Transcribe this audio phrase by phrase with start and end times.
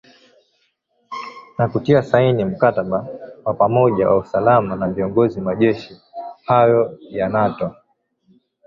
[1.57, 3.07] na kutia saini mkataba
[3.45, 6.01] wa pamoja wa usalama na viongozi majeshi
[6.45, 7.75] hayo ya nato